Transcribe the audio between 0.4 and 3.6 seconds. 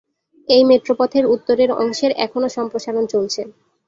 এই মেট্রো পথের উত্তরের অংশের এখনও সম্প্রসারণ চলছে।